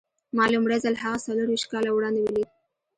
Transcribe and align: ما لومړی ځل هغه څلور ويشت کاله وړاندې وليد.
ما 0.35 0.45
لومړی 0.53 0.77
ځل 0.83 0.95
هغه 1.03 1.17
څلور 1.25 1.47
ويشت 1.47 1.67
کاله 1.73 1.89
وړاندې 1.93 2.21
وليد. 2.23 2.49